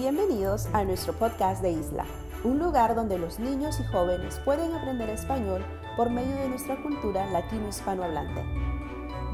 Bienvenidos 0.00 0.66
a 0.72 0.82
nuestro 0.82 1.12
podcast 1.12 1.60
de 1.60 1.72
Isla, 1.72 2.06
un 2.42 2.58
lugar 2.58 2.94
donde 2.94 3.18
los 3.18 3.38
niños 3.38 3.78
y 3.80 3.84
jóvenes 3.84 4.40
pueden 4.46 4.72
aprender 4.72 5.10
español 5.10 5.62
por 5.94 6.08
medio 6.08 6.34
de 6.36 6.48
nuestra 6.48 6.82
cultura 6.82 7.30
latino-hispanohablante. 7.30 8.42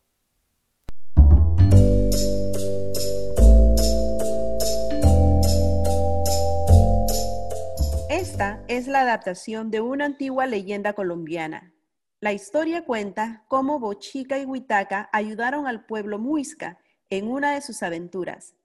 Es 8.67 8.87
la 8.87 9.01
adaptación 9.01 9.69
de 9.69 9.81
una 9.81 10.05
antigua 10.05 10.47
leyenda 10.47 10.93
colombiana. 10.93 11.75
La 12.19 12.33
historia 12.33 12.83
cuenta 12.85 13.45
cómo 13.47 13.79
Bochica 13.79 14.39
y 14.39 14.45
Huitaca 14.45 15.11
ayudaron 15.13 15.67
al 15.67 15.85
pueblo 15.85 16.17
muisca 16.17 16.79
en 17.11 17.27
una 17.29 17.53
de 17.53 17.61
sus 17.61 17.83
aventuras, 17.83 18.55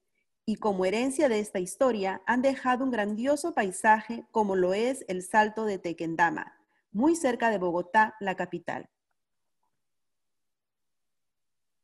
y 0.46 0.56
como 0.56 0.86
herencia 0.86 1.28
de 1.28 1.40
esta 1.40 1.58
historia 1.58 2.22
han 2.24 2.40
dejado 2.40 2.84
un 2.84 2.90
grandioso 2.90 3.52
paisaje 3.52 4.24
como 4.30 4.56
lo 4.56 4.72
es 4.72 5.04
el 5.08 5.22
Salto 5.22 5.66
de 5.66 5.78
Tequendama, 5.78 6.56
muy 6.90 7.14
cerca 7.14 7.50
de 7.50 7.58
Bogotá, 7.58 8.16
la 8.18 8.34
capital. 8.34 8.88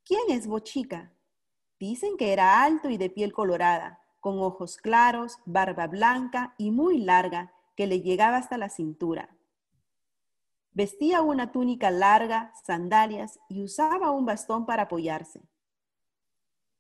¿Quién 0.03 0.31
es 0.31 0.47
Bochica? 0.47 1.13
Dicen 1.79 2.17
que 2.17 2.33
era 2.33 2.65
alto 2.65 2.89
y 2.89 2.97
de 2.97 3.11
piel 3.11 3.35
colorada, 3.35 4.01
con 4.19 4.39
ojos 4.39 4.79
claros, 4.79 5.37
barba 5.45 5.89
blanca 5.89 6.55
y 6.57 6.71
muy 6.71 6.97
larga, 6.97 7.53
que 7.77 7.87
le 7.87 8.01
llegaba 8.01 8.37
hasta 8.37 8.59
la 8.59 8.69
cintura. 8.69 9.37
Vestía 10.73 11.21
una 11.21 11.53
túnica 11.53 11.91
larga, 11.91 12.53
sandalias 12.65 13.39
y 13.49 13.63
usaba 13.63 14.11
un 14.11 14.25
bastón 14.25 14.65
para 14.65 14.85
apoyarse. 14.85 15.43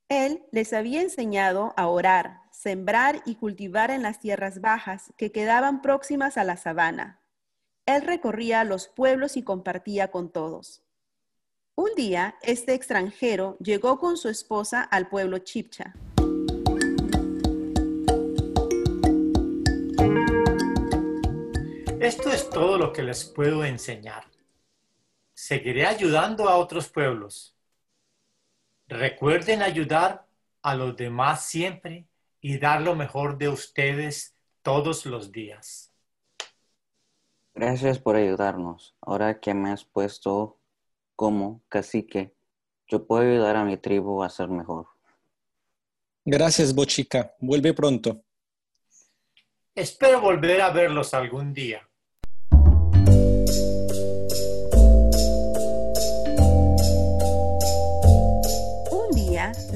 Él 0.09 0.45
les 0.51 0.73
había 0.73 1.03
enseñado 1.03 1.75
a 1.77 1.89
orar, 1.89 2.41
sembrar 2.51 3.23
y 3.25 3.37
cultivar 3.37 3.91
en 3.91 4.03
las 4.03 4.21
tierras 4.21 4.61
bajas 4.61 5.13
que 5.17 5.33
quedaban 5.33 5.83
próximas 5.83 6.37
a 6.37 6.45
la 6.45 6.57
sabana. 6.57 7.21
Él 7.87 8.03
recorría 8.03 8.65
los 8.65 8.89
pueblos 8.89 9.37
y 9.37 9.43
compartía 9.43 10.11
con 10.11 10.31
todos. 10.31 10.83
Un 11.75 11.95
día, 11.97 12.37
este 12.43 12.75
extranjero 12.75 13.57
llegó 13.59 13.99
con 13.99 14.17
su 14.17 14.29
esposa 14.29 14.83
al 14.83 15.09
pueblo 15.09 15.39
Chipcha. 15.39 15.95
Esto 22.03 22.31
es 22.31 22.51
todo 22.51 22.79
lo 22.79 22.93
que 22.93 23.05
les 23.05 23.25
puedo 23.25 23.65
enseñar. 23.65 24.25
Seguiré 25.35 25.87
ayudando 25.87 26.49
a 26.49 26.57
otros 26.57 26.89
pueblos. 26.89 27.55
Recuerden 28.89 29.63
ayudar 29.63 30.27
a 30.63 30.75
los 30.75 30.97
demás 30.97 31.45
siempre 31.45 32.09
y 32.41 32.59
dar 32.59 32.83
lo 32.83 32.97
mejor 32.97 33.39
de 33.39 33.49
ustedes 33.49 34.35
todos 34.63 35.07
los 35.07 35.31
días. 35.31 35.93
Gracias 37.55 38.01
por 38.01 38.17
ayudarnos. 38.17 38.97
Ahora 39.01 39.39
que 39.39 39.55
me 39.55 39.71
has 39.71 39.85
puesto 39.85 40.59
como 41.15 41.63
cacique, 41.69 42.35
yo 42.89 43.07
puedo 43.07 43.23
ayudar 43.23 43.55
a 43.55 43.65
mi 43.65 43.77
tribu 43.77 44.25
a 44.25 44.29
ser 44.29 44.49
mejor. 44.49 44.89
Gracias, 46.25 46.75
Bochica. 46.75 47.37
Vuelve 47.39 47.73
pronto. 47.73 48.25
Espero 49.73 50.21
volver 50.21 50.61
a 50.63 50.71
verlos 50.71 51.15
algún 51.15 51.55
día. 51.55 51.89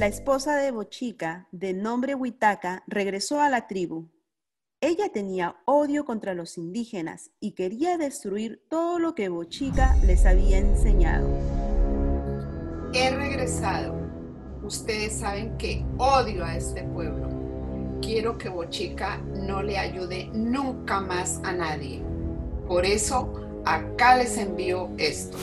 La 0.06 0.10
esposa 0.10 0.54
de 0.54 0.70
Bochica, 0.70 1.48
de 1.50 1.74
nombre 1.74 2.14
Huitaca, 2.14 2.84
regresó 2.86 3.40
a 3.40 3.48
la 3.48 3.66
tribu. 3.66 4.08
Ella 4.80 5.10
tenía 5.12 5.56
odio 5.64 6.04
contra 6.04 6.32
los 6.32 6.58
indígenas 6.58 7.32
y 7.40 7.56
quería 7.56 7.98
destruir 7.98 8.64
todo 8.70 9.00
lo 9.00 9.16
que 9.16 9.28
Bochica 9.28 9.96
les 10.04 10.24
había 10.24 10.58
enseñado. 10.58 11.28
He 12.92 13.10
regresado. 13.16 13.96
Ustedes 14.62 15.12
saben 15.12 15.58
que 15.58 15.84
odio 15.98 16.44
a 16.44 16.56
este 16.56 16.84
pueblo. 16.84 17.28
Quiero 18.00 18.38
que 18.38 18.48
Bochica 18.48 19.16
no 19.34 19.60
le 19.60 19.76
ayude 19.76 20.30
nunca 20.32 21.00
más 21.00 21.40
a 21.42 21.52
nadie. 21.52 22.00
Por 22.68 22.84
eso, 22.84 23.62
acá 23.64 24.18
les 24.18 24.38
envío 24.38 24.88
esto. 24.98 25.36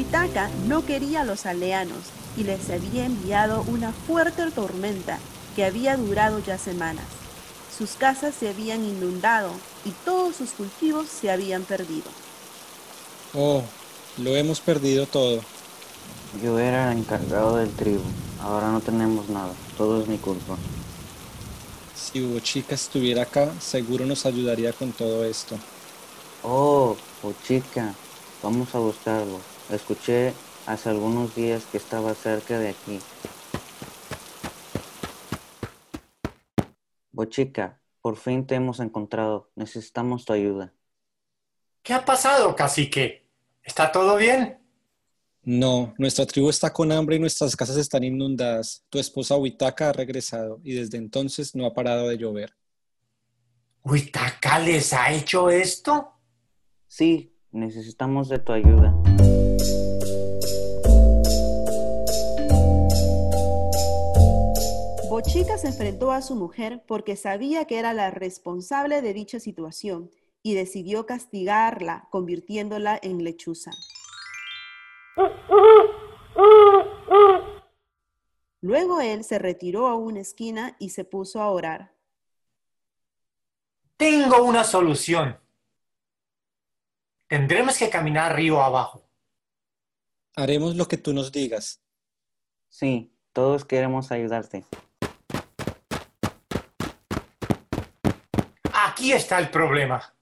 Huitaca 0.00 0.48
no 0.66 0.86
quería 0.86 1.20
a 1.20 1.24
los 1.24 1.44
aldeanos 1.44 1.98
y 2.34 2.44
les 2.44 2.70
había 2.70 3.04
enviado 3.04 3.62
una 3.68 3.92
fuerte 3.92 4.50
tormenta 4.50 5.18
que 5.54 5.62
había 5.62 5.94
durado 5.98 6.38
ya 6.38 6.56
semanas. 6.56 7.04
Sus 7.76 7.90
casas 7.90 8.34
se 8.34 8.48
habían 8.48 8.82
inundado 8.82 9.50
y 9.84 9.90
todos 10.06 10.36
sus 10.36 10.52
cultivos 10.52 11.06
se 11.06 11.30
habían 11.30 11.64
perdido. 11.64 12.06
Oh, 13.34 13.62
lo 14.16 14.34
hemos 14.36 14.60
perdido 14.60 15.04
todo. 15.04 15.42
Yo 16.42 16.58
era 16.58 16.92
el 16.92 17.00
encargado 17.00 17.56
del 17.56 17.70
tribu. 17.70 18.00
Ahora 18.40 18.70
no 18.70 18.80
tenemos 18.80 19.28
nada. 19.28 19.52
Todo 19.76 20.00
es 20.00 20.08
mi 20.08 20.16
culpa. 20.16 20.56
Si 21.94 22.24
Bochica 22.24 22.74
estuviera 22.74 23.24
acá, 23.24 23.52
seguro 23.60 24.06
nos 24.06 24.24
ayudaría 24.24 24.72
con 24.72 24.92
todo 24.92 25.26
esto. 25.26 25.58
Oh, 26.42 26.96
Bochica, 27.22 27.94
vamos 28.42 28.74
a 28.74 28.78
buscarlo. 28.78 29.40
Escuché 29.70 30.32
hace 30.66 30.88
algunos 30.88 31.34
días 31.34 31.64
que 31.70 31.78
estaba 31.78 32.14
cerca 32.14 32.58
de 32.58 32.70
aquí. 32.70 32.98
Bochica, 37.12 37.80
por 38.00 38.16
fin 38.16 38.46
te 38.46 38.54
hemos 38.54 38.80
encontrado. 38.80 39.50
Necesitamos 39.54 40.24
tu 40.24 40.32
ayuda. 40.32 40.72
¿Qué 41.82 41.92
ha 41.92 42.04
pasado, 42.04 42.54
cacique? 42.54 43.28
¿Está 43.62 43.90
todo 43.90 44.16
bien? 44.16 44.58
No, 45.42 45.94
nuestra 45.96 46.26
tribu 46.26 46.50
está 46.50 46.72
con 46.72 46.92
hambre 46.92 47.16
y 47.16 47.18
nuestras 47.18 47.56
casas 47.56 47.76
están 47.76 48.04
inundadas. 48.04 48.84
Tu 48.90 48.98
esposa 48.98 49.36
Huitaca 49.36 49.88
ha 49.88 49.92
regresado 49.92 50.60
y 50.62 50.74
desde 50.74 50.98
entonces 50.98 51.54
no 51.54 51.66
ha 51.66 51.72
parado 51.72 52.08
de 52.08 52.18
llover. 52.18 52.54
¿Huitaca 53.82 54.58
les 54.58 54.92
ha 54.92 55.10
hecho 55.10 55.48
esto? 55.48 56.12
Sí, 56.86 57.34
necesitamos 57.52 58.28
de 58.28 58.38
tu 58.38 58.52
ayuda. 58.52 58.94
Bochica 65.08 65.58
se 65.58 65.68
enfrentó 65.68 66.12
a 66.12 66.22
su 66.22 66.34
mujer 66.34 66.82
porque 66.86 67.16
sabía 67.16 67.64
que 67.66 67.78
era 67.78 67.92
la 67.92 68.10
responsable 68.10 69.02
de 69.02 69.12
dicha 69.12 69.40
situación 69.40 70.10
y 70.42 70.54
decidió 70.54 71.04
castigarla 71.04 72.08
convirtiéndola 72.10 72.98
en 73.02 73.22
lechuza. 73.22 73.70
Luego 78.62 79.00
él 79.00 79.24
se 79.24 79.38
retiró 79.38 79.88
a 79.88 79.94
una 79.94 80.20
esquina 80.20 80.76
y 80.78 80.90
se 80.90 81.04
puso 81.04 81.40
a 81.40 81.50
orar. 81.50 81.92
Tengo 83.96 84.42
una 84.44 84.64
solución. 84.64 85.38
Tendremos 87.30 87.78
que 87.78 87.88
caminar 87.88 88.34
río 88.34 88.60
abajo. 88.60 89.08
Haremos 90.34 90.74
lo 90.74 90.88
que 90.88 90.96
tú 90.96 91.12
nos 91.12 91.30
digas. 91.30 91.80
Sí, 92.68 93.16
todos 93.32 93.64
queremos 93.64 94.10
ayudarte. 94.10 94.64
Aquí 98.72 99.12
está 99.12 99.38
el 99.38 99.48
problema. 99.50 100.12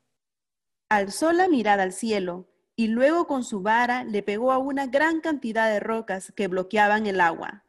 Alzó 0.91 1.33
la 1.33 1.49
mirada 1.49 1.83
al 1.85 1.95
cielo 1.95 2.47
y 2.77 2.89
luego 2.89 3.27
con 3.27 3.43
su 3.43 3.63
vara 3.63 4.05
le 4.05 4.23
pegó 4.23 4.53
a 4.53 4.59
una 4.59 4.87
gran 4.87 5.23
cantidad 5.23 5.73
de 5.73 5.81
rocas 5.81 6.35
que 6.37 6.47
bloqueaban 6.47 7.07
el 7.07 7.23
agua. 7.23 7.65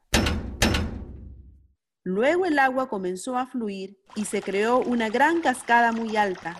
Luego 2.03 2.45
el 2.45 2.59
agua 2.59 2.89
comenzó 2.89 3.37
a 3.37 3.47
fluir 3.47 4.01
y 4.15 4.25
se 4.25 4.41
creó 4.41 4.79
una 4.79 5.07
gran 5.07 5.39
cascada 5.39 5.93
muy 5.93 6.17
alta. 6.17 6.57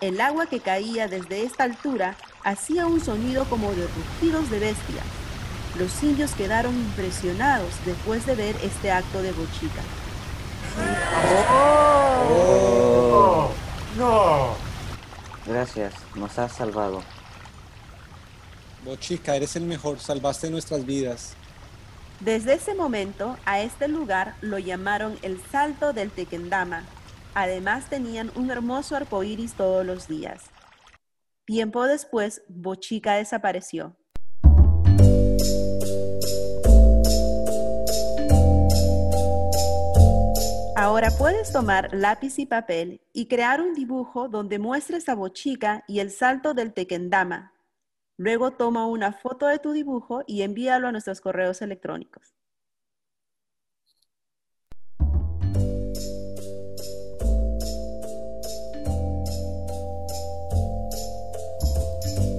El 0.00 0.20
agua 0.20 0.46
que 0.46 0.60
caía 0.60 1.08
desde 1.08 1.42
esta 1.42 1.64
altura 1.64 2.16
hacía 2.44 2.86
un 2.86 3.02
sonido 3.02 3.44
como 3.46 3.72
de 3.72 3.86
rugidos 3.86 4.50
de 4.50 4.58
bestia. 4.58 5.02
Los 5.78 6.02
indios 6.02 6.32
quedaron 6.32 6.74
impresionados 6.74 7.72
después 7.84 8.26
de 8.26 8.34
ver 8.34 8.56
este 8.62 8.90
acto 8.90 9.22
de 9.22 9.32
bochica. 9.32 9.82
¡Oh! 11.50 13.50
¡No! 13.96 14.54
Gracias, 15.46 15.94
nos 16.14 16.38
has 16.38 16.52
salvado. 16.52 17.02
Bochica, 18.84 19.34
eres 19.34 19.56
el 19.56 19.64
mejor, 19.64 19.98
salvaste 19.98 20.50
nuestras 20.50 20.84
vidas. 20.84 21.34
Desde 22.20 22.54
ese 22.54 22.74
momento, 22.74 23.36
a 23.44 23.60
este 23.60 23.88
lugar 23.88 24.36
lo 24.40 24.58
llamaron 24.58 25.18
el 25.22 25.40
Salto 25.50 25.92
del 25.92 26.10
Tequendama. 26.10 26.84
Además, 27.38 27.90
tenían 27.90 28.30
un 28.34 28.50
hermoso 28.50 28.96
arco 28.96 29.22
iris 29.22 29.52
todos 29.52 29.84
los 29.84 30.08
días. 30.08 30.44
Tiempo 31.44 31.84
después, 31.84 32.40
Bochica 32.48 33.16
desapareció. 33.16 33.94
Ahora 40.74 41.10
puedes 41.18 41.52
tomar 41.52 41.90
lápiz 41.92 42.38
y 42.38 42.46
papel 42.46 43.02
y 43.12 43.28
crear 43.28 43.60
un 43.60 43.74
dibujo 43.74 44.30
donde 44.30 44.58
muestres 44.58 45.06
a 45.10 45.14
Bochica 45.14 45.84
y 45.86 46.00
el 46.00 46.10
salto 46.12 46.54
del 46.54 46.72
Tequendama. 46.72 47.52
Luego 48.16 48.52
toma 48.52 48.86
una 48.86 49.12
foto 49.12 49.46
de 49.46 49.58
tu 49.58 49.72
dibujo 49.72 50.22
y 50.26 50.40
envíalo 50.40 50.88
a 50.88 50.92
nuestros 50.92 51.20
correos 51.20 51.60
electrónicos. 51.60 52.34